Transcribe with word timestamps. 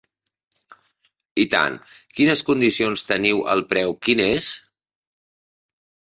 I 1.43 1.45
tant, 1.53 1.75
quines 2.19 2.41
condicions 2.47 3.05
teniu 3.11 3.45
el 3.53 3.63
preu 3.75 3.95
quin 4.09 4.25
és? 4.27 4.51